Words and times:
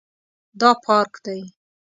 دا 0.59 0.69
پارک 0.83 1.13
دی 1.25 1.41